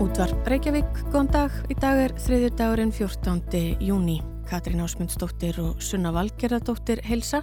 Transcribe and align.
Útvarp 0.00 0.46
Reykjavík, 0.48 1.02
góðan 1.12 1.26
dag. 1.28 1.56
Í 1.68 1.74
dag 1.76 1.98
er 2.00 2.12
þriðjur 2.16 2.54
dagurinn 2.56 2.92
14. 2.96 3.58
júni. 3.84 4.14
Katrín 4.48 4.80
Ásmundsdóttir 4.80 5.58
og 5.60 5.82
Sunna 5.84 6.08
Valgerðardóttir 6.16 7.02
heilsa. 7.04 7.42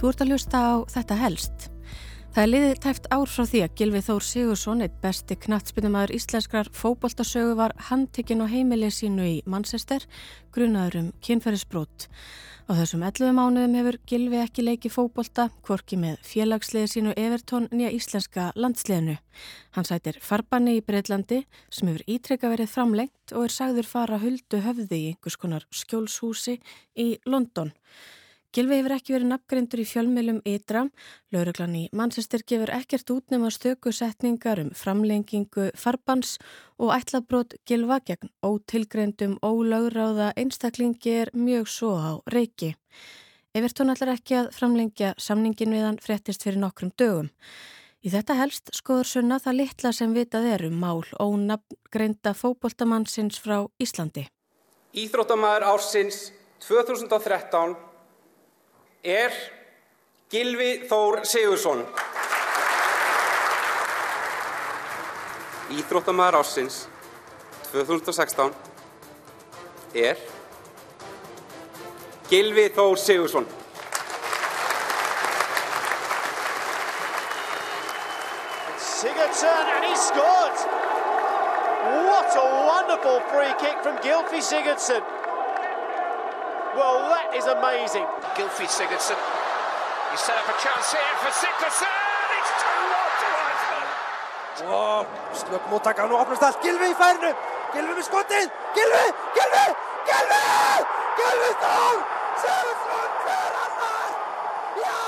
Þú 0.00 0.08
ert 0.08 0.22
að 0.24 0.32
hlusta 0.32 0.62
á 0.64 0.72
þetta 0.88 1.18
helst. 1.20 1.66
Það 2.32 2.40
er 2.42 2.48
liðið 2.48 2.80
tæft 2.86 3.10
ár 3.12 3.28
frá 3.28 3.44
því 3.44 3.60
að 3.66 3.74
Gilvi 3.76 4.02
Þór 4.06 4.24
Sigursson, 4.24 4.80
eitt 4.86 4.96
besti 5.04 5.36
knatsbyndumæður 5.36 6.14
íslenskrar 6.16 6.72
fóboltasögu 6.72 7.58
var 7.60 7.76
handtekinn 7.90 8.40
á 8.40 8.48
heimilið 8.48 8.96
sínu 9.02 9.28
í 9.28 9.36
Manchester, 9.44 10.08
grunaður 10.56 10.96
um 11.02 11.12
kynferðisbrót. 11.20 12.08
Á 12.72 12.74
þessum 12.74 13.02
11 13.04 13.34
mánuðum 13.36 13.74
hefur 13.76 13.96
Gilvi 14.08 14.38
ekki 14.40 14.62
leiki 14.64 14.88
fókbólta, 14.88 15.50
korki 15.60 15.98
með 16.00 16.22
félagsliði 16.24 16.88
sínu 16.88 17.10
Evertón 17.20 17.66
nýja 17.68 17.90
íslenska 17.92 18.46
landsliðinu. 18.56 19.18
Hann 19.76 19.84
sætir 19.84 20.16
farbanni 20.24 20.78
í 20.78 20.84
Breitlandi 20.86 21.42
sem 21.68 21.90
hefur 21.90 22.06
ítrekka 22.14 22.48
verið 22.48 22.72
framlengt 22.72 23.36
og 23.36 23.44
er 23.44 23.52
sagður 23.52 23.90
fara 23.90 24.22
huldu 24.24 24.62
höfði 24.64 25.02
í 25.02 25.10
einhvers 25.10 25.36
konar 25.42 25.68
skjólshúsi 25.68 26.56
í 26.96 27.10
London. 27.28 27.74
Gilvi 28.52 28.76
hefur 28.76 28.92
ekki 28.92 29.14
verið 29.14 29.30
nafngreyndur 29.30 29.80
í 29.80 29.84
fjölmjölum 29.88 30.42
ytra. 30.44 30.82
Lauruglan 31.32 31.72
í 31.72 31.86
Manchester 31.96 32.42
gefur 32.44 32.68
ekkert 32.76 33.08
útnema 33.14 33.48
stökusetningar 33.48 34.58
um 34.60 34.72
framlengingu 34.76 35.70
farbans 35.72 36.34
og 36.76 36.90
ætlabrót 36.92 37.54
Gilva 37.64 38.02
gegn 38.04 38.28
ótilgreyndum 38.44 39.38
ólauráða 39.40 40.34
einstaklingi 40.36 41.14
er 41.22 41.30
mjög 41.32 41.70
svo 41.72 41.92
á 41.96 42.12
reiki. 42.28 42.74
Evertón 43.56 43.92
allar 43.94 44.12
ekki 44.18 44.36
að 44.42 44.50
framlengja 44.52 45.14
samningin 45.16 45.72
við 45.72 45.86
hann 45.86 46.00
fréttist 46.04 46.44
fyrir 46.44 46.60
nokkrum 46.60 46.92
dögum. 47.00 47.30
Í 48.04 48.12
þetta 48.12 48.36
helst 48.36 48.68
skoður 48.76 49.08
sunna 49.08 49.38
það 49.40 49.56
litla 49.62 49.94
sem 49.96 50.12
vitað 50.12 50.50
er 50.50 50.66
um 50.66 50.76
mál 50.76 51.00
ónafngreinda 51.16 52.34
fókbóltamannsins 52.36 53.40
frá 53.40 53.62
Íslandi. 53.80 54.26
Íþróttamæður 54.92 55.66
ársins 55.72 56.20
2013 56.68 57.91
er 59.02 59.32
Gilvi 60.30 60.86
Þór 60.86 61.24
Sigursson. 61.26 61.82
Íþróttamæður 65.72 66.38
ásins 66.38 66.76
2016 67.72 68.52
er 69.94 70.20
Gilvi 72.30 72.68
Þór 72.76 73.00
Sigursson. 73.02 73.48
Sigurdsson 78.78 79.66
and 79.74 79.84
he 79.84 79.96
scored! 79.96 80.56
What 82.06 82.30
a 82.36 82.46
wonderful 82.70 83.18
free 83.32 83.52
kick 83.58 83.82
from 83.82 83.98
Gylfi 83.98 84.40
Sigurdsson. 84.40 85.21
Well, 86.72 87.04
that 87.12 87.36
is 87.36 87.44
amazing. 87.44 88.06
Gylfi 88.32 88.64
Sigurdsson. 88.64 89.20
He's 90.10 90.20
set 90.20 90.36
up 90.40 90.48
a 90.48 90.56
chance 90.56 90.88
here 90.92 91.16
for 91.20 91.28
Sigurdsson. 91.28 91.92
It's 92.38 92.52
2-1 92.64 93.20
to 93.20 93.28
Arsenal. 93.48 93.88
Og 94.72 95.06
slökk 95.36 95.64
móttaka 95.68 96.06
nú 96.08 96.16
opnast 96.16 96.42
allt. 96.42 96.64
Gylfi 96.64 96.88
í 96.92 96.96
færinu. 96.96 97.32
Gylfi 97.76 97.92
með 97.98 98.06
skotið. 98.08 98.48
Gylfi! 98.76 99.04
Gylfi! 99.36 99.66
Gylfi! 100.08 100.40
Gylfi 101.20 101.52
Þór! 101.62 101.98
Sigursson 102.40 103.10
fyrir 103.24 103.54
annar! 103.64 104.10
Já! 104.80 105.00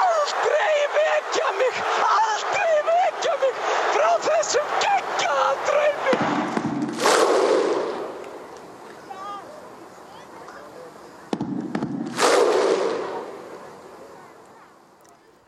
Aldrei 0.00 0.78
vekja 0.96 1.52
mig! 1.60 1.80
Aldrei 2.10 2.74
vekja 2.90 3.38
mig 3.44 3.62
frá 3.94 4.10
þessum 4.26 4.74
geggjaða 4.82 5.54
draumi! 5.70 6.45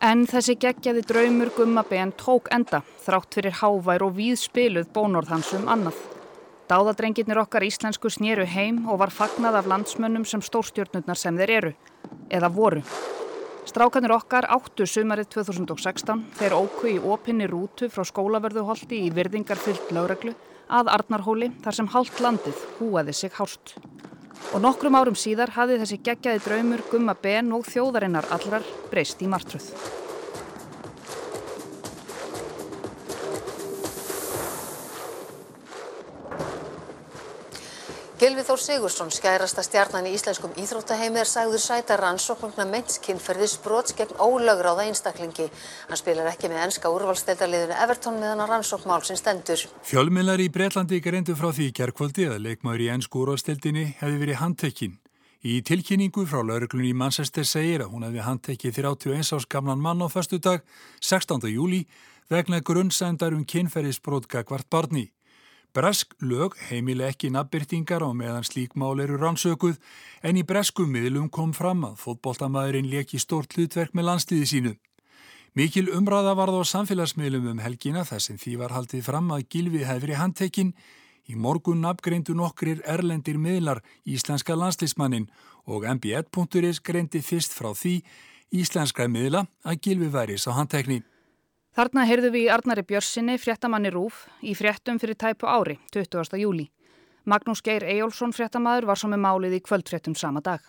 En 0.09 0.23
þessi 0.25 0.55
geggjaði 0.57 1.03
draumur 1.05 1.51
Gummaben 1.53 2.15
tók 2.17 2.47
enda, 2.55 2.79
þrátt 3.05 3.35
fyrir 3.37 3.57
hávær 3.59 4.07
og 4.07 4.15
víð 4.17 4.39
spiluð 4.41 4.87
bónorð 4.95 5.35
hans 5.35 5.51
um 5.59 5.67
annað. 5.69 5.99
Dáðadrengirnir 6.71 7.41
okkar 7.43 7.67
íslensku 7.67 8.09
snýru 8.09 8.47
heim 8.49 8.87
og 8.89 9.03
var 9.03 9.13
fagnað 9.13 9.59
af 9.61 9.69
landsmönnum 9.69 10.25
sem 10.25 10.41
stórstjórnurnar 10.41 11.21
sem 11.21 11.37
þeir 11.37 11.53
eru, 11.59 11.75
eða 12.33 12.49
voru. 12.55 12.81
Strákanir 13.69 14.15
okkar 14.17 14.49
áttu 14.49 14.87
sumarið 14.89 15.29
2016 15.35 16.25
þeir 16.41 16.57
óku 16.57 16.89
í 16.95 16.97
opinni 16.97 17.51
rútu 17.51 17.91
frá 17.93 18.07
skólaverðuholti 18.09 19.03
í 19.05 19.13
virðingarfyllt 19.13 19.93
lögreglu 19.93 20.33
að 20.73 20.89
Arnarhóli 20.95 21.53
þar 21.61 21.83
sem 21.83 21.93
hálft 21.93 22.25
landið 22.25 22.65
húaði 22.79 23.13
sig 23.13 23.37
hást. 23.37 23.77
Og 24.55 24.63
nokkrum 24.65 24.97
árum 24.97 25.17
síðar 25.19 25.53
hafði 25.57 25.81
þessi 25.83 26.01
geggjaði 26.09 26.45
draumur 26.47 26.85
Gumma 26.91 27.15
Ben 27.23 27.53
og 27.53 27.67
þjóðarinnar 27.69 28.31
allrar 28.33 28.65
breyst 28.91 29.21
í 29.23 29.29
martröð. 29.31 29.73
Gylfi 38.19 38.43
Þór 38.43 38.59
Sigursson, 38.59 39.11
skærasta 39.15 39.63
stjarnan 39.63 40.09
í 40.11 40.13
íslenskum 40.17 40.57
íþróttaheimi 40.59 41.21
er 41.23 41.29
sagður 41.31 41.61
sæta 41.63 41.95
rannsóknarna 42.01 42.65
meintskinnferðis 42.67 43.53
brots 43.63 43.95
gegn 43.95 44.17
ólögráða 44.19 44.89
einstaklingi. 44.89 45.45
Hann 45.87 46.01
spilar 46.01 46.27
ekki 46.33 46.49
með 46.51 46.65
enska 46.65 46.91
úrvalsteldarliðinu 46.91 47.77
Everton 47.79 48.17
meðan 48.19 48.43
að 48.43 48.51
rannsókmál 48.51 49.05
sem 49.07 49.21
stendur. 49.21 49.63
Fjölmiðlar 49.87 50.43
í 50.43 50.49
Breitlandi 50.51 50.99
greindu 51.05 51.37
frá 51.39 51.53
því 51.55 51.69
kjærkvöldi 51.79 52.27
að 52.27 52.43
leikmaður 52.49 52.83
í 52.83 52.89
ennsku 52.97 53.21
úrvalsteldinni 53.23 53.85
hefði 54.01 54.19
verið 54.25 54.41
handtekinn. 54.41 54.97
Í 55.47 55.61
tilkynningu 55.63 56.25
frá 56.27 56.41
lauruglunni 56.43 56.91
í 56.91 56.97
Manchester 56.99 57.47
segir 57.47 57.85
að 57.85 57.93
hún 57.93 58.09
hefði 58.09 58.25
handtekkið 58.27 58.81
31 58.81 59.31
árs 59.39 59.47
gamlan 59.47 59.79
mann 59.79 60.03
á 60.03 60.11
förstu 60.11 60.41
dag, 60.43 60.67
16. 60.99 61.47
júli, 61.55 61.85
vegna 62.27 62.59
grunnsændar 62.67 63.39
um 63.39 63.47
kynferðisbrot 63.47 64.27
gagvart 64.27 64.67
barni. 64.67 65.07
Bresk 65.77 66.15
lög 66.25 66.57
heimile 66.71 67.11
ekki 67.11 67.29
nafnbyrtingar 67.31 68.01
á 68.01 68.11
meðan 68.17 68.47
slík 68.47 68.73
mál 68.75 69.01
eru 69.05 69.19
rannsökuð 69.21 69.77
en 70.25 70.39
í 70.41 70.45
breskum 70.49 70.89
miðlum 70.95 71.29
kom 71.29 71.53
fram 71.53 71.85
að 71.85 71.99
fótboltamæðurinn 72.03 72.89
leki 72.89 73.21
stort 73.21 73.53
hlutverk 73.53 73.93
með 73.93 74.09
landsliði 74.09 74.47
sínu. 74.53 74.73
Mikil 75.59 75.91
umræða 75.93 76.33
varð 76.39 76.61
á 76.61 76.65
samfélagsmiðlum 76.73 77.51
um 77.53 77.61
helgina 77.61 78.05
þar 78.09 78.25
sem 78.25 78.39
því 78.41 78.55
var 78.63 78.73
haldið 78.77 79.05
fram 79.05 79.29
að 79.35 79.45
Gilvi 79.53 79.85
hefði 79.85 80.05
verið 80.07 80.21
handtekinn. 80.23 80.73
Í 81.29 81.37
morgun 81.37 81.83
nafngreindu 81.85 82.33
nokkrir 82.33 82.81
erlendir 82.89 83.37
miðlar 83.37 83.83
íslenska 84.09 84.57
landsliðsmannin 84.57 85.29
og 85.69 85.85
mbl.is 85.85 86.81
greindi 86.81 87.21
fyrst 87.21 87.53
frá 87.53 87.75
því 87.77 87.99
íslenska 88.57 89.09
miðla 89.13 89.45
að 89.69 89.81
Gilvi 89.85 90.09
væri 90.15 90.39
sá 90.41 90.55
handtekni. 90.57 91.03
Þarna 91.79 92.03
heyrðu 92.09 92.33
við 92.35 92.43
í 92.43 92.49
Arnari 92.51 92.83
Björnsinni, 92.83 93.37
fréttamanni 93.39 93.93
Rúf, 93.95 94.25
í 94.43 94.51
fréttum 94.59 94.97
fyrir 94.99 95.15
tæpu 95.15 95.47
ári, 95.47 95.77
20. 95.95 96.33
júli. 96.41 96.65
Magnús 97.31 97.63
Geir 97.63 97.85
Eyjólfsson, 97.87 98.33
fréttamaður, 98.35 98.89
var 98.89 98.99
svo 98.99 99.13
með 99.13 99.21
málið 99.23 99.55
í 99.55 99.61
kvöldfréttum 99.63 100.17
sama 100.19 100.43
dag. 100.43 100.65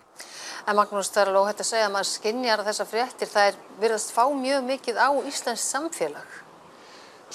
En 0.69 0.77
Magnús, 0.77 1.09
það 1.09 1.23
er 1.23 1.31
alveg 1.31 1.47
óhætt 1.47 1.63
að 1.65 1.69
segja 1.71 1.88
að 1.88 1.95
maður 1.95 2.09
skinnjar 2.11 2.63
þessa 2.67 2.88
fréttir. 2.91 3.31
Það 3.33 3.50
er 3.50 3.57
virðast 3.81 4.13
fá 4.19 4.21
mjög 4.44 4.69
mikið 4.69 5.01
á 5.01 5.09
Íslands 5.31 5.65
samfélag. 5.73 6.38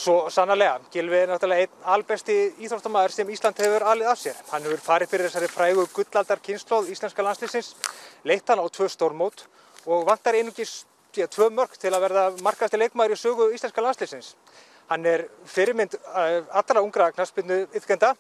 Svo 0.05 0.17
sannarlega, 0.31 0.79
Gylfi 0.95 1.21
er 1.25 1.35
náttúrulega 1.35 1.67
einn 1.67 1.93
albesti 1.99 2.41
íþróttamæður 2.63 3.19
sem 3.19 3.35
Ísland 3.35 3.67
hefur 3.67 3.91
alið 3.91 4.15
af 4.15 4.23
sér. 4.23 4.39
Hann 4.55 4.71
hefur 4.71 4.87
farið 4.87 5.17
fyrir 5.17 5.33
þessari 5.33 5.51
frægu 5.51 5.91
gullaldar 5.99 6.47
kynnslóð 6.47 6.95
íslenska 6.95 7.27
landslýsins, 7.27 7.75
leitt 8.23 8.47
hann 8.47 8.63
á 8.63 8.67
tvö 8.71 8.87
stórmót 8.87 9.49
og 9.91 10.07
vantar 10.07 10.39
einungis 10.39 10.85
já, 11.17 11.27
tvö 11.31 11.51
mörg 11.55 11.75
til 11.81 11.93
að 11.95 12.05
verða 12.09 12.25
markasti 12.45 12.81
leikmaður 12.81 13.17
í 13.17 13.21
sögu 13.21 13.49
íslenska 13.55 13.83
landslýsins. 13.85 14.35
Hann 14.91 15.07
er 15.09 15.27
fyrirmynd 15.49 15.97
allra 16.13 16.83
ungra 16.85 17.11
knaspinu 17.15 17.65
yfkenda 17.73 18.13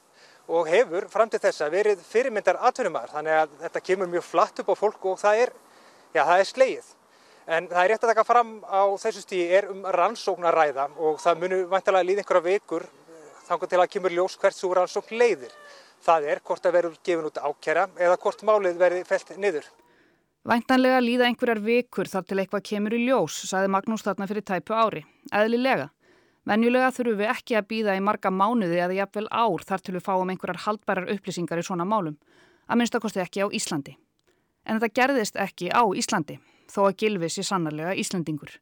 og 0.48 0.68
hefur 0.68 1.06
fram 1.12 1.30
til 1.32 1.40
þessa 1.42 1.70
verið 1.72 2.02
fyrirmyndar 2.08 2.60
atvinnumæður. 2.68 3.14
Þannig 3.16 3.38
að 3.40 3.54
þetta 3.62 3.84
kemur 3.88 4.12
mjög 4.12 4.26
flatt 4.28 4.60
upp 4.62 4.72
á 4.72 4.76
fólk 4.76 5.06
og 5.12 5.20
það 5.20 5.44
er, 5.44 5.54
já, 6.14 6.22
það 6.22 6.38
er 6.38 6.50
sleið. 6.50 6.90
En 7.44 7.68
það 7.68 7.80
er 7.82 7.90
rétt 7.92 8.04
að 8.04 8.12
taka 8.14 8.24
fram 8.24 8.52
á 8.64 8.82
þessu 9.00 9.24
stíði 9.24 9.48
er 9.58 9.70
um 9.72 9.84
rannsóknaræða 9.84 10.88
og 10.96 11.18
það 11.20 11.40
munu 11.42 11.62
vantilega 11.68 12.08
líða 12.08 12.24
einhverja 12.24 12.46
vikur 12.48 12.86
þangar 13.44 13.72
til 13.72 13.80
að 13.82 13.90
kemur 13.92 14.16
ljós 14.16 14.36
hvert 14.40 14.56
svo 14.56 14.72
rannsókn 14.76 15.18
leiðir. 15.20 15.52
Það 16.04 16.28
er 16.32 16.40
hvort 16.44 16.64
að 16.64 16.76
verður 16.78 17.00
gefin 17.04 17.28
út 17.28 17.40
ákjæra 17.40 17.88
eða 18.00 18.20
hvort 18.20 18.44
málið 18.48 18.80
verði 18.80 19.04
felt 19.08 19.34
niður. 19.36 19.68
Væntanlega 20.44 20.98
líða 21.00 21.24
einhverjar 21.30 21.60
vikur 21.64 22.04
þar 22.04 22.24
til 22.28 22.36
eitthvað 22.42 22.64
kemur 22.68 22.92
í 22.92 22.98
ljós, 23.06 23.36
saði 23.48 23.70
Magnús 23.72 24.02
þarna 24.04 24.26
fyrir 24.28 24.44
tæpu 24.44 24.74
ári. 24.76 25.00
Eðlilega. 25.32 25.86
Venjulega 26.44 26.90
þurfum 26.92 27.16
við 27.22 27.30
ekki 27.32 27.56
að 27.56 27.68
býða 27.70 27.94
í 27.96 28.02
marga 28.04 28.28
mánuði 28.28 28.82
eða 28.84 28.98
jafnvel 28.98 29.24
ár 29.32 29.64
þar 29.64 29.84
til 29.86 29.94
við 29.96 30.04
fáum 30.04 30.32
einhverjar 30.34 30.60
haldbærar 30.66 31.08
upplýsingar 31.14 31.62
í 31.62 31.64
svona 31.64 31.86
málum. 31.88 32.18
Að 32.68 32.80
minnstakosti 32.82 33.24
ekki 33.24 33.40
á 33.40 33.48
Íslandi. 33.56 33.96
En 34.68 34.76
þetta 34.76 35.00
gerðist 35.00 35.40
ekki 35.40 35.72
á 35.72 35.80
Íslandi, 35.96 36.36
þó 36.68 36.80
að 36.90 36.96
Gilvi 37.00 37.32
sé 37.32 37.44
sannarlega 37.48 37.96
Íslandingur. 37.96 38.52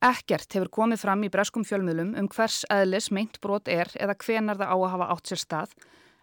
Ekkert 0.00 0.56
hefur 0.56 0.72
komið 0.72 1.02
fram 1.04 1.28
í 1.28 1.28
breskum 1.28 1.68
fjölmiðlum 1.68 2.14
um 2.16 2.32
hvers 2.32 2.62
eðlis 2.72 3.10
meint 3.12 3.36
brot 3.44 3.68
er 3.68 3.92
eða 4.00 4.16
hvenar 4.24 4.56
það 4.56 4.72
á 4.72 4.76
að 4.80 4.92
hafa 4.94 5.12
átt 5.12 5.28
sér 5.28 5.44
stað 5.44 5.76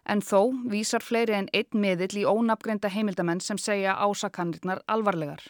en 0.07 0.23
þó 0.23 0.53
vísar 0.71 1.03
fleiri 1.03 1.35
en 1.37 1.49
einn 1.53 1.81
miðill 1.83 2.21
í 2.21 2.25
ónafgreinda 2.25 2.89
heimildamenn 2.93 3.43
sem 3.43 3.59
segja 3.61 3.97
ásakanirnar 3.99 4.83
alvarlegar. 4.87 5.43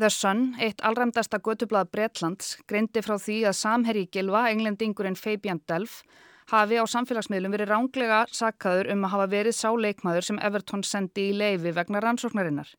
The 0.00 0.08
Sun, 0.08 0.54
eitt 0.56 0.80
allræmdasta 0.80 1.42
götublað 1.44 1.90
Bretlands, 1.92 2.54
greindi 2.66 3.02
frá 3.04 3.18
því 3.20 3.42
að 3.50 3.58
samherji 3.58 4.06
Gilva, 4.08 4.46
englendingurinn 4.48 5.18
Fabian 5.18 5.60
Delf, 5.68 6.00
hafi 6.48 6.80
á 6.80 6.84
samfélagsmiðlum 6.88 7.52
verið 7.52 7.70
ránglega 7.70 8.22
sakkaður 8.32 8.88
um 8.94 9.04
að 9.04 9.12
hafa 9.14 9.26
verið 9.34 9.58
sáleikmaður 9.58 10.26
sem 10.26 10.40
Everton 10.40 10.86
sendi 10.86 11.28
í 11.30 11.36
leifi 11.36 11.74
vegna 11.76 12.00
rannsóknarinnar. 12.00 12.72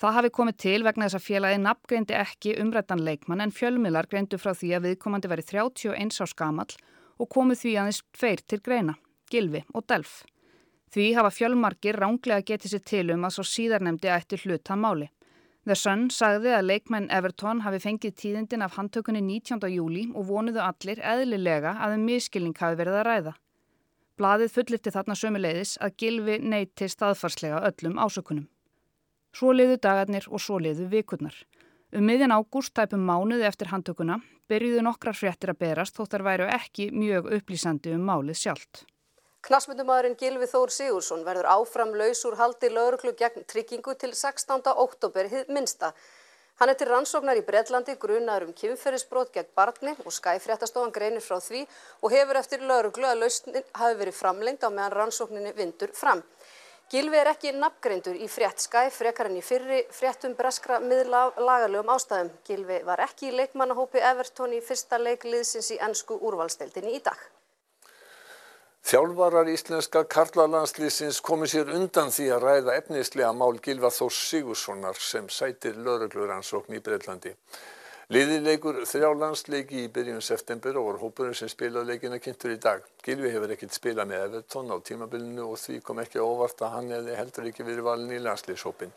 Það 0.00 0.16
hafi 0.16 0.32
komið 0.36 0.56
til 0.64 0.78
vegna 0.84 1.08
þess 1.08 1.18
að 1.18 1.26
félagi 1.26 1.60
nafngreindi 1.64 2.16
ekki 2.16 2.54
umrættan 2.62 3.02
leikmann 3.04 3.42
en 3.44 3.52
fjölmilar 3.52 4.08
greindu 4.08 4.38
frá 4.40 4.54
því 4.56 4.74
að 4.76 4.86
viðkomandi 4.88 5.32
veri 5.32 5.44
31 5.48 6.20
á 6.20 6.26
skamall 6.28 6.76
og 7.20 7.28
komið 7.28 7.60
því 7.64 7.74
aðeins 7.82 8.02
tveir 8.16 8.44
til 8.48 8.60
greina, 8.64 8.94
Gilvi 9.30 9.62
og 9.74 9.86
Delf. 9.88 10.20
Því 10.90 11.06
hafa 11.14 11.30
fjölmarkir 11.30 11.98
ránglega 12.02 12.42
getið 12.42 12.72
sér 12.74 12.84
til 12.90 13.06
um 13.14 13.24
að 13.26 13.36
svo 13.36 13.46
síðarnemdi 13.46 14.10
ætti 14.10 14.40
hluta 14.42 14.76
máli. 14.76 15.06
The 15.68 15.76
Sun 15.76 16.08
sagði 16.10 16.54
að 16.56 16.66
leikmenn 16.66 17.10
Everton 17.12 17.60
hafi 17.62 17.78
fengið 17.84 18.16
tíðindin 18.22 18.64
af 18.64 18.78
handtökunni 18.78 19.20
19. 19.22 19.60
júli 19.70 20.06
og 20.16 20.26
vonuðu 20.30 20.62
allir 20.64 21.02
eðlilega 21.04 21.76
að 21.84 21.98
um 21.98 22.06
miskilning 22.08 22.56
hafi 22.58 22.78
verið 22.80 22.96
að 22.98 23.06
ræða. 23.06 23.34
Blaðið 24.18 24.54
fullirti 24.56 24.92
þarna 24.94 25.16
sömuleiðis 25.16 25.76
að 25.84 25.94
Gilvi 26.02 26.38
neyti 26.42 26.88
staðfarslega 26.90 27.60
öllum 27.68 28.00
ásökunum. 28.00 28.48
Svo 29.36 29.52
liðu 29.54 29.76
dagarnir 29.78 30.26
og 30.28 30.42
svo 30.42 30.58
liðu 30.58 30.88
vikurnar. 30.90 31.36
Um 31.94 32.06
miðjan 32.08 32.34
ágúst 32.34 32.74
tæpum 32.74 33.04
mánuði 33.06 33.46
eftir 33.46 33.70
handtökuna 33.70 34.18
byrjuðu 34.50 34.82
nokkrar 34.86 35.14
fréttir 35.14 35.52
að 35.52 35.60
berast 35.62 35.96
þótt 35.96 36.16
þar 36.16 36.26
væru 36.26 36.48
ekki 36.50 36.88
mjög 36.94 37.30
upplýsandi 37.36 37.94
um 37.94 38.08
málið 38.10 38.40
sjálft. 38.42 38.84
Knasmyndumadurinn 39.40 40.18
Gilvi 40.20 40.44
Þór 40.44 40.68
Sigursson 40.68 41.22
verður 41.24 41.46
áfram 41.48 41.94
laus 41.96 42.20
úr 42.28 42.34
haldi 42.36 42.68
lauruglu 42.68 43.14
gegn 43.16 43.46
tryggingu 43.48 43.94
til 43.96 44.12
16. 44.12 44.60
oktober 44.82 45.30
hið 45.32 45.48
minsta. 45.56 45.94
Hann 46.60 46.68
er 46.68 46.76
til 46.76 46.90
rannsóknar 46.90 47.40
í 47.40 47.44
Breitlandi 47.46 47.94
grunaður 48.02 48.50
um 48.50 48.52
kynferðisbrot 48.58 49.32
gegn 49.32 49.48
barni 49.56 49.94
og 50.04 50.12
skæfréttastofan 50.12 50.92
greinir 50.92 51.24
frá 51.24 51.40
því 51.40 51.64
og 52.02 52.12
hefur 52.12 52.40
eftir 52.42 52.66
lauruglu 52.68 53.08
að 53.08 53.24
lausnin 53.24 53.64
hafi 53.80 53.98
verið 54.02 54.18
framlengt 54.20 54.68
á 54.68 54.68
meðan 54.68 54.96
rannsókninni 54.98 55.56
vindur 55.56 55.96
fram. 56.02 56.20
Gilvi 56.92 57.22
er 57.22 57.32
ekki 57.32 57.56
nafngreindur 57.56 58.20
í 58.20 58.28
frétt 58.28 58.60
skæ 58.60 58.90
frekar 58.92 59.32
en 59.32 59.40
í 59.40 59.44
fyrri 59.46 59.86
fréttum 59.88 60.36
breskra 60.36 60.82
miðla 60.84 61.30
lagarlegum 61.40 61.96
ástæðum. 61.96 62.34
Gilvi 62.44 62.82
var 62.84 63.08
ekki 63.08 63.32
í 63.32 63.36
leikmannahópi 63.40 64.04
Everton 64.12 64.52
í 64.52 64.60
fyrsta 64.60 65.00
leikliðsins 65.00 65.72
í 65.78 65.80
ennsku 65.80 66.20
úrvalsteildinni 66.28 66.98
í 67.00 67.06
dag. 67.08 67.30
Þjálfarar 68.80 69.46
íslenska 69.52 70.00
karlalandslýsins 70.08 71.20
komið 71.22 71.50
sér 71.52 71.68
undan 71.76 72.08
því 72.10 72.28
að 72.34 72.44
ræða 72.46 72.76
efnislega 72.80 73.32
mál 73.36 73.58
Gilva 73.62 73.90
Þórs 73.92 74.20
Sigurssonar 74.30 74.96
sem 74.98 75.28
sætir 75.28 75.76
lögregluransókn 75.84 76.78
í 76.78 76.80
Breitlandi. 76.82 77.34
Liðið 78.10 78.40
leikur 78.48 78.78
þrjá 78.90 79.10
landsleiki 79.14 79.84
í 79.84 79.90
byrjun 79.94 80.24
september 80.24 80.80
og 80.80 80.86
voru 80.88 81.00
hópurinn 81.04 81.36
sem 81.38 81.50
spilaði 81.52 81.92
leikina 81.92 82.18
kynntur 82.18 82.56
í 82.56 82.56
dag. 82.58 82.80
Gilvi 83.04 83.30
hefur 83.30 83.52
ekkert 83.54 83.76
spilað 83.76 84.08
með 84.10 84.24
Everton 84.24 84.72
á 84.74 84.76
tímabilinu 84.88 85.44
og 85.46 85.60
því 85.62 85.76
kom 85.86 86.00
ekki 86.02 86.24
óvart 86.24 86.64
að 86.64 86.74
hann 86.74 86.90
hefði 86.90 87.18
heldur 87.20 87.46
ekki 87.52 87.66
verið 87.68 87.86
valin 87.86 88.16
í 88.16 88.18
landslýshópin. 88.24 88.96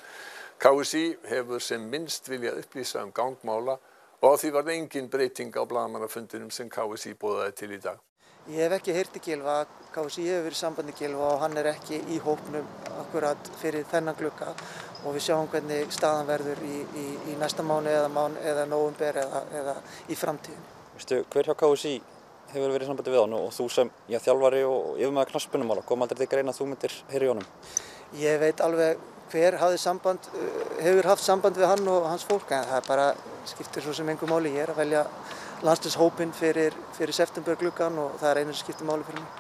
KSI 0.64 1.04
hefur 1.30 1.62
sem 1.62 1.86
minnst 1.92 2.32
viljað 2.32 2.64
upplýsa 2.64 3.04
um 3.04 3.14
gangmála 3.14 3.78
og 4.24 4.26
á 4.26 4.34
því 4.42 4.56
var 4.58 4.74
engin 4.80 5.12
breyting 5.14 5.54
á 5.54 5.62
blagamannafundinum 5.62 6.50
sem 6.50 6.72
KSI 6.72 7.14
bóðaði 7.20 7.56
til 7.62 7.72
í 7.78 7.82
dag. 7.84 8.02
Ég 8.52 8.60
hef 8.60 8.74
ekki 8.76 8.92
heyrti 8.92 9.20
Gilva, 9.24 9.62
KSI 9.96 10.26
hefur 10.28 10.42
verið 10.50 10.58
sambandi 10.60 10.94
Gilva 10.98 11.30
og 11.32 11.38
hann 11.46 11.54
er 11.62 11.70
ekki 11.70 12.02
í 12.12 12.18
hópnum 12.20 12.66
akkurat 13.00 13.52
fyrir 13.62 13.86
þennan 13.88 14.18
glukka 14.20 14.50
og 15.06 15.16
við 15.16 15.24
sjáum 15.30 15.48
hvernig 15.54 15.94
staðan 15.96 16.28
verður 16.28 16.60
í, 16.68 16.82
í, 17.00 17.06
í 17.32 17.38
næsta 17.40 17.64
mánu 17.64 17.88
eða, 17.88 18.10
mánu, 18.12 18.42
eða 18.44 18.66
nógumber 18.68 19.22
eða, 19.22 19.46
eða 19.62 19.78
í 20.12 20.18
framtíðin. 20.20 20.68
Vistu, 20.98 21.22
hver 21.32 21.48
hjá 21.48 21.56
KSI 21.62 21.94
hefur 22.52 22.76
verið 22.76 22.92
sambandi 22.92 23.16
við 23.16 23.24
hann 23.24 23.38
og 23.40 23.48
þú 23.56 23.70
sem 23.78 23.96
já, 24.12 24.20
þjálfari 24.28 24.66
og 24.68 24.92
yfir 25.00 25.16
með 25.16 25.32
knaspunumála, 25.32 25.88
kom 25.88 26.04
aldrei 26.04 26.26
þig 26.26 26.36
greina 26.36 26.52
að 26.52 26.60
þú 26.60 26.70
myndir 26.74 27.00
heyri 27.14 27.30
í 27.30 27.32
honum? 27.32 27.48
Ég 28.20 28.44
veit 28.44 28.68
alveg 28.68 29.08
hver 29.34 29.58
samband, 29.82 30.30
uh, 30.38 30.66
hefur 30.80 31.10
haft 31.10 31.26
samband 31.26 31.58
við 31.58 31.72
hann 31.74 31.88
og 31.90 32.10
hans 32.12 32.26
fólk 32.30 32.52
en 32.54 32.68
það 32.70 32.88
bara 32.88 33.08
skiptir 33.50 33.84
svo 33.84 33.94
sem 33.94 34.10
einhver 34.10 34.30
máli. 34.30 34.54
Ég 34.54 34.68
er 34.68 34.74
að 34.76 34.84
velja 34.84 35.06
landslýshópin 35.64 36.34
fyrir, 36.38 36.76
fyrir 36.98 37.16
septembergluggan 37.18 37.98
og 37.98 38.20
það 38.22 38.30
er 38.32 38.44
einu 38.44 38.54
sem 38.54 38.66
skiptir 38.68 38.88
máli 38.88 39.08
fyrir 39.08 39.24
mig. 39.24 39.40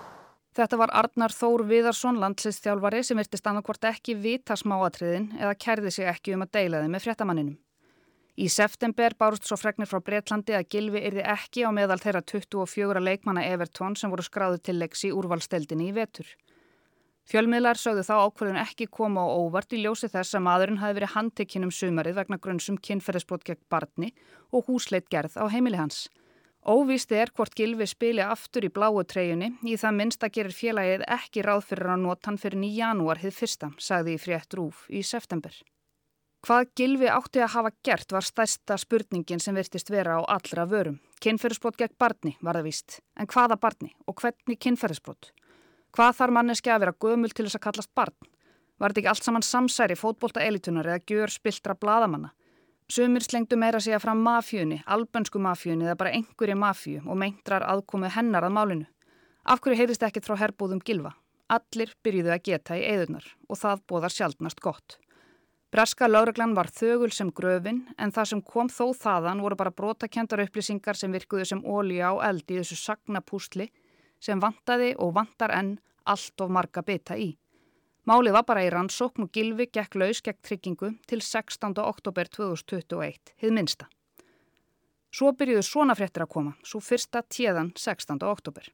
Þetta 0.53 0.77
var 0.77 0.91
Arnar 0.93 1.33
Þór 1.33 1.63
Viðarsson, 1.65 2.19
landslistjálfari 2.21 3.01
sem 3.03 3.17
virtist 3.17 3.47
annarkvort 3.49 3.87
ekki 3.89 4.13
vita 4.21 4.57
smáatriðin 4.59 5.31
eða 5.39 5.55
kærði 5.57 5.93
sig 5.95 6.09
ekki 6.11 6.35
um 6.35 6.45
að 6.45 6.51
deila 6.59 6.81
þið 6.83 6.91
með 6.93 7.05
fréttamanninum. 7.07 7.55
Í 8.33 8.47
september 8.49 9.13
bárust 9.17 9.45
svo 9.45 9.57
fregnir 9.61 9.89
frá 9.89 9.99
Breitlandi 10.01 10.55
að 10.57 10.69
Gilvi 10.73 11.01
yrði 11.05 11.25
ekki 11.35 11.65
á 11.65 11.69
meðal 11.73 11.99
þeirra 12.01 12.23
24 12.25 13.01
leikmanna 13.01 13.43
Evertón 13.45 13.97
sem 13.97 14.09
voru 14.09 14.25
skráðu 14.25 14.57
til 14.57 14.79
leiks 14.79 15.03
í 15.05 15.11
úrvalsteldinni 15.13 15.91
í 15.91 15.93
vetur. 15.93 16.29
Fjölmiðlar 17.29 17.79
sögðu 17.79 18.03
þá 18.03 18.15
ákveðun 18.27 18.59
ekki 18.59 18.89
koma 18.91 19.23
á 19.23 19.31
óvart 19.31 19.71
í 19.75 19.79
ljósi 19.79 20.09
þess 20.11 20.35
að 20.35 20.43
maðurinn 20.47 20.81
hafi 20.81 20.97
verið 20.97 21.13
handtekinn 21.13 21.67
um 21.67 21.71
sumarið 21.71 22.17
vegna 22.19 22.39
grunnsum 22.43 22.79
kynferðisbrot 22.83 23.45
gegn 23.47 23.61
barni 23.71 24.11
og 24.51 24.67
húsleit 24.67 25.07
gerð 25.11 25.37
á 25.39 25.47
heimili 25.47 25.79
hans. 25.79 26.09
Óvíst 26.63 27.11
er 27.11 27.31
hvort 27.35 27.55
Gilvi 27.55 27.87
spili 27.87 28.23
aftur 28.23 28.63
í 28.67 28.71
bláu 28.71 29.01
treyjunni 29.03 29.53
í 29.67 29.75
það 29.79 29.97
minnst 29.97 30.23
að 30.23 30.35
gerir 30.37 30.55
félagið 30.55 31.03
ekki 31.15 31.43
ráð 31.43 31.65
fyrir 31.71 31.91
að 31.91 32.03
nota 32.05 32.29
hann 32.29 32.39
fyrir 32.39 32.59
nýja 32.59 32.87
janúar 32.87 33.19
hið 33.19 33.35
fyrsta, 33.35 33.71
sagði 33.79 34.15
í 34.15 34.21
frétt 34.23 34.55
rúf 34.55 34.85
í 34.87 35.03
september. 35.03 35.55
Hvað 36.43 36.71
Gilvi 36.75 37.07
átti 37.07 37.39
að 37.39 37.53
hafa 37.55 37.71
gert 37.87 38.11
var 38.11 38.27
stærsta 38.27 38.75
spurningin 38.79 39.39
sem 39.39 39.55
virtist 39.55 39.91
vera 39.91 40.19
á 40.19 40.27
allra 40.27 40.65
vörum. 40.67 40.99
Kinnferðisbrot 41.23 41.79
gegn 41.79 41.95
barni 41.99 42.35
var 42.43 42.59
það 42.59 42.67
víst, 42.67 42.99
en 43.15 43.27
hvaða 43.31 43.59
barni 43.59 43.93
og 44.07 44.19
hvernig 44.19 44.59
kinnferðisbrot? 44.59 45.31
Hvað 45.93 46.15
þarf 46.17 46.33
manneski 46.33 46.71
að 46.73 46.79
vera 46.81 46.93
gömul 47.05 47.29
til 47.29 47.43
þess 47.45 47.59
að 47.59 47.61
kallast 47.67 47.89
barn? 47.93 48.15
Var 48.81 48.89
þetta 48.89 49.01
ekki 49.01 49.09
allt 49.11 49.25
saman 49.27 49.43
samsæri 49.45 49.97
fótbolta 49.99 50.41
elitunar 50.41 50.87
eða 50.89 51.03
gjör 51.11 51.29
spiltra 51.29 51.75
bladamanna? 51.77 52.31
Sumir 52.89 53.21
slengdu 53.21 53.59
meira 53.61 53.79
sig 53.79 53.93
að 53.93 54.07
fram 54.07 54.23
mafjunni, 54.25 54.79
albönsku 54.89 55.37
mafjunni 55.39 55.85
eða 55.85 55.99
bara 55.99 56.15
einhverju 56.17 56.55
mafju 56.57 57.03
og 57.05 57.19
meintrar 57.21 57.65
aðkomu 57.69 58.09
hennar 58.09 58.47
að 58.47 58.55
málinu. 58.57 58.87
Af 59.45 59.61
hverju 59.61 59.77
heyrist 59.83 60.07
ekkit 60.07 60.25
frá 60.25 60.35
herbúðum 60.41 60.81
gilfa? 60.81 61.13
Allir 61.53 61.93
byrjuðu 62.01 62.33
að 62.33 62.43
geta 62.49 62.79
í 62.79 62.83
eðurnar 62.89 63.29
og 63.45 63.61
það 63.61 63.85
bóðar 63.93 64.17
sjálfnast 64.17 64.65
gott. 64.65 64.97
Breska 65.73 66.09
lauruglan 66.09 66.57
var 66.57 66.73
þögul 66.73 67.11
sem 67.13 67.29
gröfin 67.29 67.85
en 68.01 68.11
það 68.13 68.31
sem 68.31 68.41
kom 68.41 68.69
þó 68.69 68.97
þaðan 68.97 69.45
voru 69.45 69.61
bara 69.61 69.77
brotakendar 69.77 70.41
upplýsingar 70.47 70.97
sem 70.97 71.13
virkuðu 71.13 71.45
sem 71.49 71.61
ólíu 71.61 72.01
á 72.01 72.13
eld 72.33 72.49
í 72.49 72.57
þessu 72.59 72.81
sagnapúsli 72.81 73.69
sem 74.23 74.39
vantaði 74.39 74.93
og 75.03 75.15
vantar 75.17 75.51
enn 75.55 75.75
allt 76.07 76.43
of 76.43 76.51
marga 76.51 76.83
bita 76.85 77.17
í. 77.19 77.33
Málið 78.07 78.35
var 78.35 78.45
bara 78.47 78.63
í 78.65 78.69
rannsókn 78.71 79.27
og 79.27 79.35
Gilvi 79.35 79.69
gekk 79.71 79.95
laus 79.99 80.19
gegn 80.23 80.41
tryggingu 80.43 80.89
til 81.07 81.21
16. 81.23 81.75
oktober 81.79 82.27
2021, 82.27 83.35
hið 83.39 83.53
minsta. 83.55 83.87
Svo 85.13 85.31
byrjuðu 85.37 85.63
svona 85.63 85.95
fréttir 85.95 86.25
að 86.25 86.33
koma, 86.33 86.55
svo 86.65 86.81
fyrsta 86.83 87.21
tíðan 87.23 87.71
16. 87.77 88.17
oktober. 88.27 88.67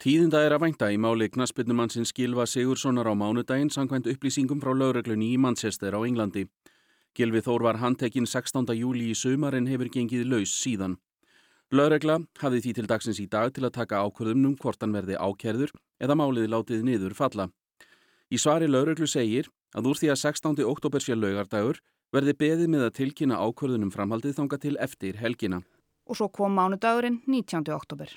Tíðinda 0.00 0.40
er 0.40 0.54
að 0.56 0.62
vænta 0.64 0.88
í 0.88 0.96
máli 0.96 1.28
knaspinnumannsins 1.28 2.14
Gilva 2.16 2.46
Sigurssonar 2.48 3.06
á 3.06 3.14
mánudaginn 3.14 3.70
sangvænt 3.70 4.08
upplýsingum 4.08 4.62
frá 4.62 4.72
lauruglunni 4.72 5.34
í 5.34 5.38
Manchester 5.38 5.92
á 5.92 6.00
Englandi. 6.00 6.46
Gilvi 7.14 7.42
Þór 7.44 7.66
var 7.68 7.78
handtekinn 7.82 8.26
16. 8.26 8.64
júli 8.80 9.10
í 9.12 9.18
sömar 9.18 9.58
en 9.58 9.68
hefur 9.68 9.92
gengið 9.92 10.24
laus 10.30 10.54
síðan. 10.56 10.96
Laurugla 11.70 12.16
hafði 12.40 12.60
því 12.64 12.70
til 12.74 12.86
dagsins 12.90 13.18
í 13.22 13.28
dag 13.30 13.52
til 13.54 13.62
að 13.62 13.76
taka 13.76 14.00
ákvörðum 14.02 14.48
um 14.48 14.54
hvort 14.58 14.80
hann 14.82 14.94
verði 14.96 15.14
ákerður 15.14 15.70
eða 16.02 16.16
málið 16.18 16.48
látið 16.50 16.80
niður 16.82 17.14
falla. 17.14 17.46
Í 18.26 18.40
svari 18.42 18.66
lauruglu 18.66 19.06
segir 19.06 19.46
að 19.78 19.86
úr 19.92 20.00
því 20.00 20.10
að 20.10 20.18
16. 20.24 20.64
oktober 20.66 21.04
sé 21.04 21.14
laugardagur 21.14 21.78
verði 22.10 22.34
beðið 22.42 22.72
með 22.74 22.88
að 22.88 22.96
tilkynna 22.98 23.38
ákvörðunum 23.38 23.94
framhaldið 23.94 24.34
þanga 24.40 24.58
til 24.64 24.74
eftir 24.82 25.22
helgina. 25.22 25.62
Og 26.10 26.18
svo 26.18 26.26
kom 26.34 26.58
mánudagurinn 26.58 27.20
19. 27.30 27.62
oktober. 27.70 28.10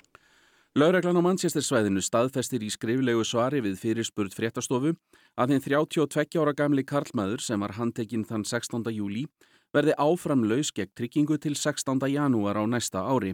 Lauraglan 0.73 1.21
á 1.21 1.25
Manchestersvæðinu 1.29 2.01
staðfestir 2.01 2.65
í 2.65 2.73
skriflegu 2.73 3.21
svari 3.21 3.61
við 3.61 3.77
fyrirspurt 3.77 4.33
fréttastofu 4.33 4.95
að 5.37 5.53
þinn 5.53 5.65
32 5.69 6.41
ára 6.41 6.57
gamli 6.57 6.81
karlmaður 6.81 7.45
sem 7.45 7.61
var 7.61 7.77
handtekinn 7.77 8.25
þann 8.25 8.49
16. 8.49 8.89
júli 8.97 9.27
verði 9.73 9.95
áfram 9.97 10.45
laus 10.45 10.71
gegn 10.71 10.93
tryggingu 10.95 11.39
til 11.41 11.55
16. 11.55 11.97
janúar 12.13 12.59
á 12.61 12.63
næsta 12.69 13.01
ári. 13.01 13.33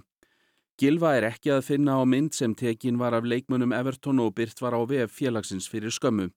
Gilva 0.79 1.17
er 1.17 1.25
ekki 1.27 1.51
að 1.51 1.65
finna 1.67 1.97
á 1.99 2.03
mynd 2.07 2.31
sem 2.33 2.53
tekinn 2.55 2.99
var 2.99 3.13
af 3.13 3.25
leikmönnum 3.27 3.73
Everton 3.75 4.21
og 4.23 4.35
byrt 4.35 4.61
var 4.63 4.71
á 4.71 4.79
VF 4.87 5.11
félagsins 5.11 5.67
fyrir 5.67 5.91
skömmu. 5.91 6.29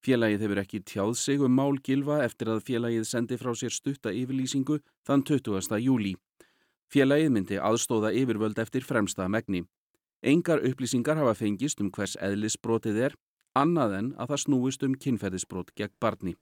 Félagið 0.00 0.44
hefur 0.44 0.60
ekki 0.62 0.80
tjáð 0.86 1.16
sig 1.18 1.42
um 1.42 1.52
mál 1.52 1.76
Gilva 1.82 2.20
eftir 2.24 2.48
að 2.48 2.62
félagið 2.68 3.08
sendi 3.08 3.36
frá 3.36 3.50
sér 3.52 3.74
stutta 3.74 4.12
yfirlýsingu 4.14 4.78
þann 5.04 5.24
20. 5.26 5.80
júli. 5.82 6.14
Félagið 6.86 7.34
myndi 7.34 7.58
aðstóða 7.58 8.14
yfirvöld 8.14 8.62
eftir 8.62 8.86
fremsta 8.86 9.26
megni. 9.28 9.64
Engar 10.22 10.62
upplýsingar 10.62 11.18
hafa 11.18 11.34
fengist 11.34 11.80
um 11.80 11.90
hvers 11.90 12.14
eðlisbrotið 12.22 13.02
er, 13.08 13.18
annað 13.58 13.98
en 13.98 14.14
að 14.16 14.32
það 14.32 14.42
snúist 14.44 14.86
um 14.86 14.94
kynferðisbrot 14.94 15.74
gegn 15.74 15.96
barni. 16.00 16.36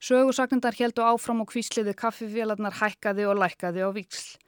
Sögursaknindar 0.00 0.72
heldu 0.78 1.04
áfram 1.04 1.42
og 1.42 1.50
kvísliði 1.50 1.92
kaffifélarnar 1.92 2.78
hækkaði 2.78 3.26
og 3.28 3.36
lækkaði 3.42 3.82
á 3.84 3.92
viksl. 3.92 4.38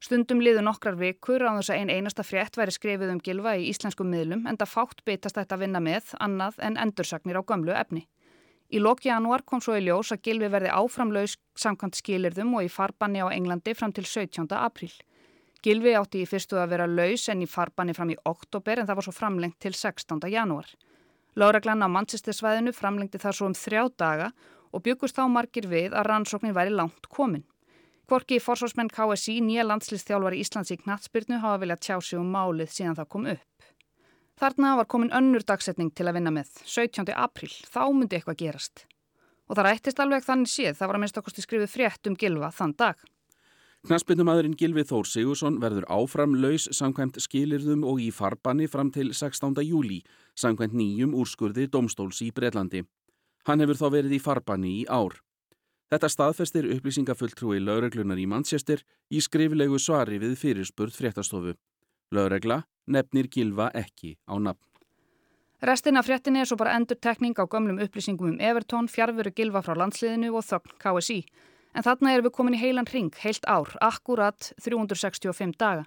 Stundum 0.00 0.40
liðu 0.40 0.62
nokkrar 0.64 0.96
vikur 0.96 1.44
á 1.44 1.52
þess 1.58 1.70
að 1.70 1.80
einn 1.82 1.90
einasta 1.92 2.24
frétt 2.24 2.56
væri 2.56 2.72
skrifið 2.72 3.12
um 3.12 3.20
gilva 3.20 3.52
í 3.60 3.66
íslenskum 3.68 4.08
miðlum 4.08 4.46
en 4.48 4.56
það 4.56 4.70
fátt 4.72 5.02
beitast 5.04 5.36
þetta 5.36 5.58
að 5.58 5.64
vinna 5.66 5.82
með 5.84 6.14
annað 6.16 6.56
en 6.64 6.78
endursagnir 6.80 7.36
á 7.38 7.42
gamlu 7.44 7.74
efni. 7.76 8.06
Í 8.72 8.80
lok 8.80 9.04
januar 9.04 9.44
kom 9.44 9.60
svo 9.60 9.76
í 9.76 9.82
ljós 9.84 10.14
að 10.16 10.22
gilvi 10.24 10.48
verði 10.48 10.72
áframlaus 10.72 11.36
samkvæmt 11.60 12.00
skilirðum 12.00 12.56
og 12.56 12.64
í 12.64 12.72
farbanni 12.72 13.20
á 13.20 13.28
Englandi 13.28 13.76
fram 13.76 13.92
til 13.92 14.06
17. 14.08 14.48
apríl. 14.48 14.94
Gilvi 15.62 15.92
átti 15.92 16.24
í 16.24 16.26
fyrstu 16.26 16.56
að 16.56 16.72
vera 16.72 16.88
laus 16.88 17.28
en 17.28 17.44
í 17.44 17.50
farbanni 17.50 17.92
fram 17.92 18.10
í 18.10 18.16
oktober 18.24 18.80
en 18.80 18.88
það 18.88 18.98
var 18.98 19.08
svo 19.10 19.14
framlengt 19.14 19.60
til 19.60 19.74
16. 19.76 20.24
janúar. 20.32 20.72
Láreglann 21.36 21.84
á 21.84 21.88
Manchestersvæðinu 21.92 22.72
framlengti 22.72 23.20
það 23.20 23.36
svo 23.36 23.52
um 23.52 23.58
þrjá 23.60 23.84
daga 24.00 24.32
og 24.72 24.82
byggust 24.86 25.16
þá 25.18 25.26
margir 25.30 25.68
við 25.70 25.94
að 25.94 26.08
rannsóknin 26.08 26.56
væri 26.56 26.74
langt 26.74 27.08
komin. 27.12 27.44
Kvorki 28.08 28.40
fórsvarsmenn 28.42 28.90
KSI 28.92 29.38
nýja 29.40 29.64
landslýstþjálfari 29.68 30.40
Íslands 30.42 30.72
í 30.74 30.78
knatsbyrnu 30.80 31.38
hafa 31.40 31.60
viljað 31.62 31.84
tjá 31.86 31.96
sig 32.02 32.18
um 32.20 32.32
málið 32.34 32.74
síðan 32.74 32.98
það 32.98 33.10
kom 33.14 33.28
upp. 33.32 33.68
Þarna 34.42 34.72
var 34.80 34.88
komin 34.90 35.12
önnur 35.14 35.44
dagsetning 35.46 35.92
til 35.94 36.08
að 36.08 36.18
vinna 36.18 36.32
með, 36.34 36.50
17. 36.66 37.12
april, 37.14 37.48
þá 37.48 37.82
myndi 37.94 38.18
eitthvað 38.18 38.40
gerast. 38.42 38.86
Og 39.48 39.56
það 39.56 39.68
rættist 39.68 40.00
alveg 40.02 40.26
þannig 40.26 40.50
séð, 40.50 40.76
það 40.78 40.90
var 40.90 40.98
að 40.98 41.02
minnst 41.04 41.18
okkurstu 41.20 41.44
skrifið 41.44 41.70
frétt 41.70 42.10
um 42.10 42.16
Gilva 42.18 42.50
þann 42.52 42.74
dag. 42.80 43.00
Knaspindumadurinn 43.82 44.54
Gilvi 44.54 44.84
Þór 44.86 45.08
Sigursson 45.10 45.56
verður 45.62 45.88
áfram 45.90 46.36
laus 46.38 46.68
samkvæmt 46.70 47.16
skilirðum 47.22 47.82
og 47.82 47.98
í 47.98 48.12
farbanni 48.14 48.68
fram 48.70 48.92
til 48.94 49.10
16. 49.10 49.56
júli, 49.66 50.04
samkvæmt 50.38 50.76
nýjum 50.78 51.16
úrskurði 51.18 51.66
domstóls 51.66 52.20
í 52.22 52.28
Breitlandi. 52.34 52.84
Hann 53.48 53.60
hefur 53.60 53.78
þá 53.78 53.86
verið 53.96 54.16
í 54.16 54.22
farbanni 54.22 54.72
í 54.80 54.82
ár. 54.86 55.18
Þetta 55.92 56.08
staðfestir 56.08 56.68
upplýsingafulltrúi 56.72 57.58
lögreglunar 57.60 58.20
í 58.20 58.26
Manchester 58.26 58.80
í 59.12 59.20
skriflegu 59.20 59.76
svari 59.82 60.20
við 60.22 60.38
fyrirspurð 60.40 60.94
fréttastofu. 60.96 61.56
Lögregla 62.12 62.62
nefnir 62.86 63.28
Gilva 63.32 63.68
ekki 63.76 64.14
á 64.24 64.38
nafn. 64.40 64.68
Restin 65.62 65.98
af 66.00 66.08
fréttinni 66.08 66.40
er 66.42 66.48
svo 66.48 66.56
bara 66.58 66.72
endur 66.74 66.98
tekning 66.98 67.36
á 67.38 67.46
gömlum 67.46 67.78
upplýsingum 67.84 68.32
um 68.32 68.40
Evertón, 68.40 68.88
fjárveru 68.90 69.30
Gilva 69.30 69.62
frá 69.62 69.76
landsliðinu 69.78 70.32
og 70.34 70.46
þögn 70.48 70.78
KSI. 70.82 71.20
En 71.74 71.84
þarna 71.86 72.14
erum 72.14 72.26
við 72.26 72.34
komin 72.38 72.56
í 72.56 72.62
heilan 72.62 72.88
ring, 72.90 73.12
heilt 73.22 73.46
ár, 73.46 73.70
akkurat 73.80 74.52
365 74.64 75.54
daga. 75.58 75.84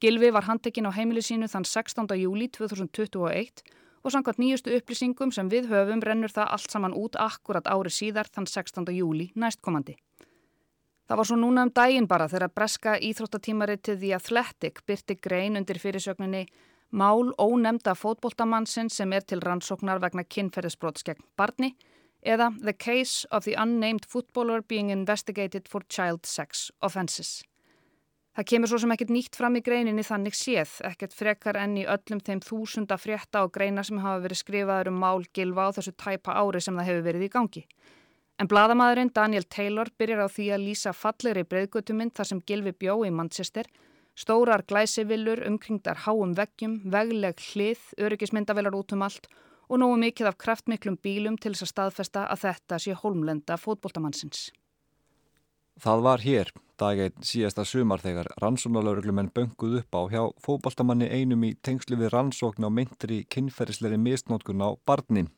Gilvi 0.00 0.30
var 0.32 0.46
handtekinn 0.48 0.88
á 0.88 0.96
heimili 0.96 1.20
sínu 1.20 1.50
þann 1.52 1.66
16. 1.68 2.08
júli 2.16 2.48
2021 2.48 3.60
og 4.04 4.12
samkvæmt 4.12 4.40
nýjustu 4.40 4.72
upplýsingum 4.76 5.32
sem 5.32 5.50
við 5.50 5.68
höfum 5.72 6.02
rennur 6.04 6.32
það 6.32 6.54
allt 6.54 6.70
saman 6.70 6.96
út 6.96 7.18
akkurat 7.20 7.66
ári 7.66 7.92
síðar 7.92 8.30
þann 8.32 8.46
16. 8.46 8.88
júli 8.96 9.30
næstkomandi. 9.34 9.96
Það 11.10 11.18
var 11.18 11.26
svo 11.26 11.36
núna 11.36 11.62
um 11.66 11.72
daginn 11.74 12.06
bara 12.06 12.28
þegar 12.30 12.52
breska 12.54 12.96
íþróttatímaritið 13.02 13.96
The 13.98 14.14
Athletic 14.14 14.84
byrti 14.86 15.16
grein 15.18 15.58
undir 15.58 15.80
fyrirsögninni 15.82 16.46
Mál 16.90 17.30
ónemda 17.38 17.94
fótboltamannsinn 17.94 18.88
sem 18.90 19.12
er 19.12 19.22
til 19.22 19.42
rannsóknar 19.42 20.00
vegna 20.02 20.24
kynferðisbrots 20.26 21.06
gegn 21.06 21.22
barni 21.38 21.76
eða 22.26 22.50
The 22.62 22.74
Case 22.74 23.28
of 23.30 23.44
the 23.44 23.54
Unnamed 23.54 24.06
Footballer 24.10 24.62
Being 24.62 24.90
Investigated 24.90 25.68
for 25.68 25.86
Child 25.88 26.26
Sex 26.26 26.70
Offenses. 26.82 27.44
Það 28.40 28.46
kemur 28.48 28.70
svo 28.70 28.78
sem 28.80 28.92
ekkert 28.94 29.10
nýtt 29.12 29.36
fram 29.36 29.56
í 29.58 29.60
greininni 29.60 30.00
þannig 30.00 30.32
séð, 30.32 30.70
ekkert 30.88 31.12
frekar 31.12 31.58
enn 31.60 31.74
í 31.76 31.82
öllum 31.84 32.22
þeim 32.24 32.38
þúsunda 32.40 32.96
frétta 32.96 33.42
og 33.44 33.50
greina 33.52 33.82
sem 33.84 33.98
hafa 34.00 34.22
verið 34.22 34.38
skrifaður 34.40 34.88
um 34.88 35.00
mál 35.02 35.26
gilva 35.36 35.66
á 35.68 35.76
þessu 35.76 35.92
tæpa 35.92 36.38
ári 36.40 36.62
sem 36.64 36.78
það 36.80 36.86
hefur 36.88 37.04
verið 37.04 37.26
í 37.26 37.28
gangi. 37.34 37.62
En 38.40 38.48
bladamæðurinn 38.48 39.12
Daniel 39.12 39.44
Taylor 39.44 39.90
byrjar 40.00 40.22
á 40.24 40.28
því 40.32 40.46
að 40.56 40.64
lýsa 40.70 40.94
fallegri 40.96 41.42
breyðgötumynd 41.50 42.14
þar 42.16 42.30
sem 42.30 42.40
Gilvi 42.48 42.72
bjó 42.72 42.94
í 43.04 43.10
Manchester, 43.12 43.68
stórar 44.16 44.64
glæsivillur, 44.64 45.44
umkringdar 45.44 46.00
háum 46.06 46.32
veggjum, 46.38 46.78
vegleg 46.88 47.44
hlið, 47.50 47.82
öryggismyndavelar 48.00 48.78
út 48.80 48.96
um 48.96 49.04
allt 49.04 49.28
og 49.68 49.84
nógu 49.84 50.00
mikið 50.06 50.32
af 50.32 50.40
kraftmiklum 50.40 50.96
bílum 50.96 51.36
til 51.36 51.52
þess 51.52 51.68
að 51.68 51.72
staðfesta 51.74 52.24
að 52.32 52.46
þetta 52.46 52.80
sé 52.86 52.96
hólmlenda 53.04 53.60
fótboltamannsins. 53.60 54.48
Það 55.80 56.02
var 56.04 56.20
hér, 56.20 56.48
daginn 56.76 57.22
síðasta 57.24 57.64
sumar 57.64 58.02
þegar 58.02 58.28
rannsónalauruglumenn 58.42 59.30
bönguð 59.32 59.78
upp 59.78 59.96
á 59.96 60.02
hjá 60.12 60.22
fótboltamanni 60.44 61.06
einum 61.08 61.46
í 61.48 61.54
tengslu 61.64 61.96
við 61.96 62.10
rannsókn 62.12 62.66
á 62.68 62.70
myndri 62.76 63.22
kynferðisleiri 63.32 63.96
misnótkun 63.96 64.60
á 64.60 64.76
barnin. 64.84 65.30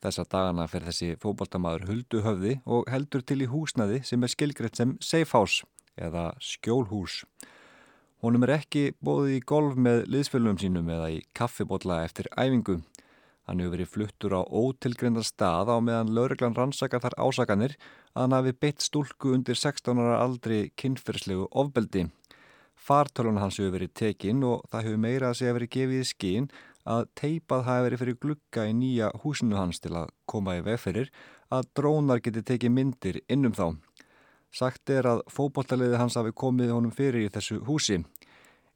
Þessa 0.00 0.24
dagana 0.24 0.64
fer 0.72 0.86
þessi 0.88 1.10
fókbaltamaður 1.20 1.84
huldu 1.90 2.22
höfði 2.24 2.54
og 2.64 2.88
heldur 2.88 3.26
til 3.28 3.42
í 3.44 3.50
húsnaði 3.52 4.00
sem 4.08 4.24
er 4.24 4.32
skilgreitt 4.32 4.80
sem 4.80 4.96
safe 5.04 5.36
house 5.36 5.68
eða 6.00 6.30
skjólhús. 6.40 7.26
Honum 8.24 8.48
er 8.48 8.54
ekki 8.56 8.94
bóðið 9.04 9.34
í 9.36 9.42
golf 9.52 9.76
með 9.76 10.06
liðsfölunum 10.08 10.56
sínum 10.62 10.88
eða 10.96 11.12
í 11.12 11.20
kaffibotla 11.36 12.06
eftir 12.06 12.30
æfingu. 12.40 12.80
Hann 13.48 13.62
hefur 13.62 13.78
verið 13.78 13.88
fluttur 13.88 14.34
á 14.36 14.42
ótilgreyndar 14.44 15.24
stað 15.24 15.70
á 15.72 15.80
meðan 15.80 16.10
lauruglan 16.12 16.56
rannsaka 16.56 17.00
þar 17.00 17.14
ásakanir 17.16 17.74
að 18.12 18.20
hann 18.20 18.34
hafi 18.36 18.52
beitt 18.60 18.84
stúlku 18.84 19.32
undir 19.32 19.56
16 19.56 20.02
ára 20.02 20.18
aldri 20.20 20.58
kynferðslegu 20.76 21.46
ofbeldi. 21.56 22.10
Fartölun 22.76 23.40
hans 23.40 23.56
hefur 23.56 23.72
verið 23.78 23.94
tekinn 23.96 24.44
og 24.44 24.68
það 24.68 24.84
hefur 24.90 25.00
meira 25.00 25.30
að 25.30 25.38
segja 25.40 25.56
verið 25.56 25.72
gefið 25.78 26.02
í 26.02 26.10
skín 26.10 26.50
að 26.88 27.08
teipað 27.20 27.64
hafi 27.70 27.86
verið 27.86 28.02
fyrir 28.02 28.20
glugga 28.26 28.68
í 28.68 28.76
nýja 28.76 29.10
húsinu 29.24 29.56
hans 29.56 29.80
til 29.80 29.94
að 29.96 30.12
koma 30.28 30.58
í 30.58 30.62
vegferir 30.68 31.08
að 31.48 31.72
drónar 31.76 32.20
geti 32.20 32.44
tekið 32.44 32.74
myndir 32.76 33.20
innum 33.32 33.56
þá. 33.56 33.80
Sagt 34.52 34.92
er 34.92 35.08
að 35.08 35.24
fókbóltaliði 35.32 35.96
hans 36.00 36.20
hafi 36.20 36.36
komið 36.36 36.76
honum 36.76 36.92
fyrir 36.92 37.26
í 37.26 37.32
þessu 37.32 37.62
húsi. 37.64 38.02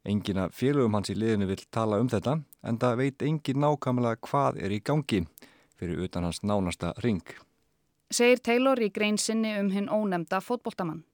Engina 0.03 0.49
félögum 0.51 0.97
hans 0.97 1.13
í 1.13 1.15
liðinu 1.15 1.47
vil 1.47 1.61
tala 1.71 2.01
um 2.03 2.09
þetta 2.11 2.35
en 2.67 2.77
það 2.79 2.97
veit 2.99 3.23
engin 3.23 3.61
nákvæmlega 3.63 4.19
hvað 4.27 4.59
er 4.59 4.75
í 4.75 4.81
gangi 4.83 5.21
fyrir 5.79 6.03
utan 6.03 6.27
hans 6.27 6.41
nánasta 6.43 6.91
ring. 7.05 7.23
Segir 8.11 8.41
Taylor 8.43 8.81
í 8.83 8.91
grein 8.91 9.17
sinni 9.17 9.53
um 9.59 9.71
hinn 9.71 9.87
ónemda 9.87 10.41
fótbóltamann. 10.43 11.05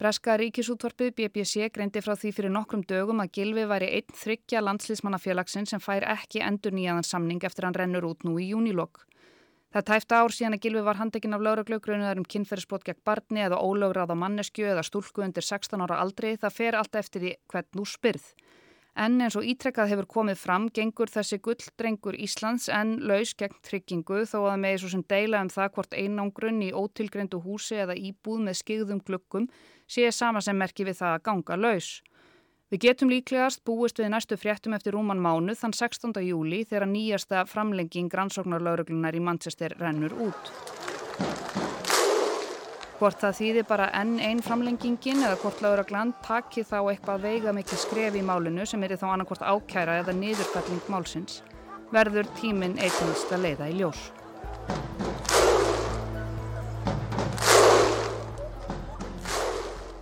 Breska 0.00 0.38
ríkisútvarpið 0.40 1.12
BBC 1.18 1.68
greindi 1.74 2.00
frá 2.00 2.14
því 2.16 2.32
fyrir 2.32 2.52
nokkrum 2.54 2.86
dögum 2.88 3.20
að 3.20 3.34
Gilvi 3.36 3.66
væri 3.68 3.90
einn 3.98 4.16
þryggja 4.16 4.62
landslýsmannafélagsin 4.64 5.68
sem 5.68 5.82
fær 5.84 6.06
ekki 6.08 6.40
endur 6.40 6.72
nýjaðan 6.72 7.04
samning 7.04 7.44
eftir 7.44 7.68
hann 7.68 7.76
rennur 7.76 8.08
út 8.08 8.24
nú 8.24 8.38
í 8.40 8.48
júnilokk. 8.54 9.04
Það 9.70 9.84
tæfta 9.86 10.16
ár 10.18 10.32
síðan 10.34 10.56
að 10.56 10.64
Gilvi 10.64 10.80
var 10.82 10.98
handekinn 10.98 11.36
af 11.36 11.42
lauraglaugrunuðar 11.46 12.18
um 12.18 12.24
kynferðisbrot 12.26 12.82
gegn 12.88 13.04
barni 13.06 13.44
eða 13.44 13.60
ólögrað 13.62 14.10
á 14.10 14.16
mannesku 14.18 14.64
eða 14.66 14.82
stúlku 14.82 15.22
undir 15.22 15.46
16 15.46 15.84
ára 15.84 16.00
aldri 16.02 16.32
það 16.42 16.56
fer 16.56 16.78
alltaf 16.78 17.04
eftir 17.04 17.22
því 17.22 17.34
hvern 17.52 17.68
nú 17.78 17.84
spyrð. 17.86 18.24
En 18.98 19.20
eins 19.22 19.36
og 19.38 19.46
ítrekkað 19.46 19.92
hefur 19.92 20.08
komið 20.10 20.40
fram 20.42 20.66
gengur 20.74 21.12
þessi 21.12 21.38
gulldrengur 21.38 22.18
Íslands 22.18 22.66
en 22.74 22.96
laus 23.06 23.36
gegn 23.38 23.54
tryggingu 23.62 24.24
þó 24.26 24.40
að 24.50 24.58
með 24.64 24.76
svo 24.82 24.90
sem 24.96 25.04
deila 25.06 25.44
um 25.44 25.52
það 25.54 25.70
hvort 25.76 25.94
einangrunn 25.94 26.64
í 26.66 26.72
ótilgrendu 26.74 27.38
húsi 27.44 27.78
eða 27.78 27.94
íbúð 27.94 28.42
með 28.48 28.58
skigðum 28.64 29.04
glukkum 29.06 29.46
sé 29.86 30.10
sama 30.10 30.42
sem 30.42 30.58
merki 30.58 30.82
við 30.88 30.98
það 30.98 31.14
að 31.14 31.24
ganga 31.30 31.60
laus. 31.62 31.92
Við 32.70 32.84
getum 32.84 33.10
líklegast 33.10 33.64
búist 33.66 33.98
við 33.98 34.12
næstu 34.12 34.36
fréttum 34.38 34.76
eftir 34.76 34.94
rúman 34.94 35.18
mánu 35.18 35.56
þann 35.58 35.72
16. 35.74 36.12
júli 36.22 36.60
þegar 36.62 36.86
nýjasta 36.86 37.40
framlenging 37.50 38.12
rannsóknarlauruglunar 38.14 39.18
í 39.18 39.22
Manchester 39.26 39.74
rennur 39.80 40.14
út. 40.14 40.52
Hvort 43.00 43.18
það 43.24 43.36
þýðir 43.40 43.66
bara 43.66 43.90
enn 43.98 44.20
einn 44.22 44.44
framlengingin 44.46 45.24
eða 45.24 45.40
hvort 45.42 45.64
lauragland 45.66 46.14
takki 46.22 46.62
þá 46.62 46.78
eitthvað 46.92 47.26
veiga 47.26 47.56
mikið 47.58 47.82
skref 47.88 48.20
í 48.20 48.22
málinu 48.30 48.62
sem 48.62 48.86
er 48.86 48.94
þá 49.02 49.08
annarkvort 49.16 49.42
ákæra 49.42 49.98
eða 50.04 50.14
niðurfælling 50.20 50.86
málsins, 50.94 51.42
verður 51.90 52.30
tíminn 52.38 52.78
eignast 52.78 53.34
að 53.34 53.48
leiða 53.48 53.72
í 53.74 53.80
ljós. 53.82 54.10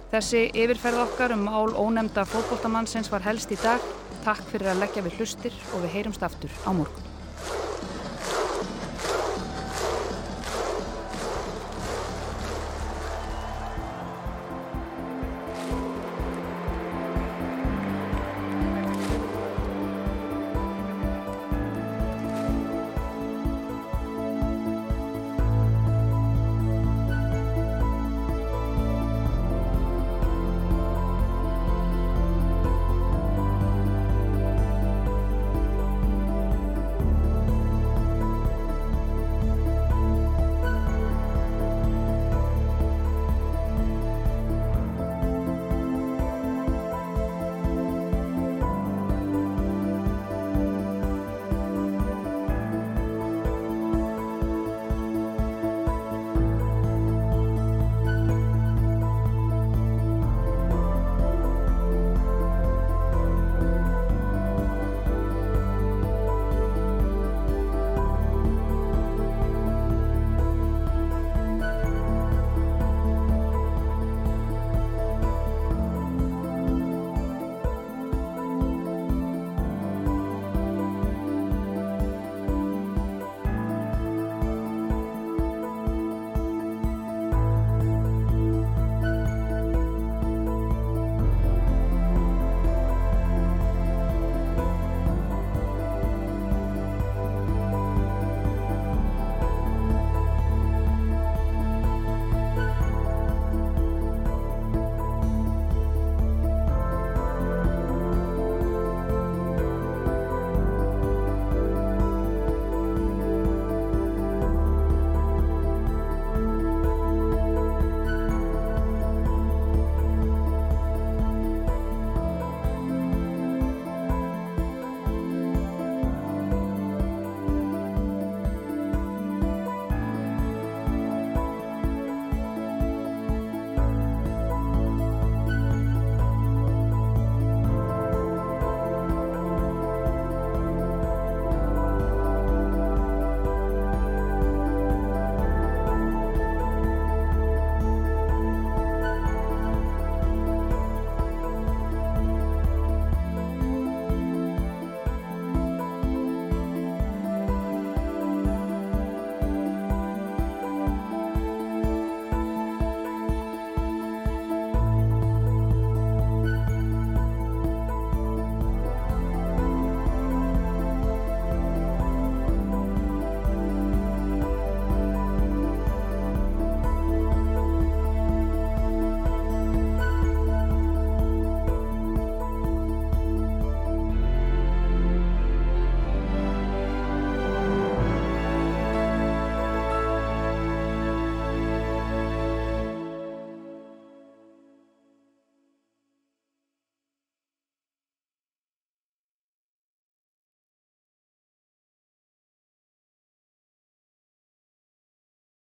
Þessi 0.09 0.47
yfirferð 0.57 1.03
okkar 1.03 1.35
um 1.35 1.43
mál 1.45 1.75
ónemda 1.77 2.25
fótbolltamannsins 2.25 3.11
var 3.13 3.27
helst 3.27 3.53
í 3.53 3.59
dag. 3.61 3.85
Takk 4.25 4.41
fyrir 4.49 4.73
að 4.73 4.81
leggja 4.87 5.05
við 5.05 5.21
hlustir 5.21 5.61
og 5.75 5.85
við 5.85 5.95
heyrumst 5.99 6.25
aftur 6.25 6.55
á 6.65 6.73
morgun. 6.73 7.08